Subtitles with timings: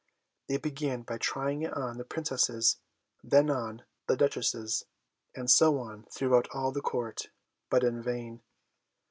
[0.47, 2.79] They began by trying it on the Princesses,
[3.23, 4.85] then on the Duchesses,
[5.35, 7.29] and so on throughout all the Court;
[7.69, 8.41] but in vain.